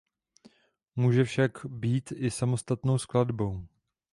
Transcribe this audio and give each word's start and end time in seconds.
Může 0.95 1.23
však 1.23 1.65
být 1.65 2.11
i 2.15 2.31
samostatnou 2.31 2.97
skladbou. 2.97 3.67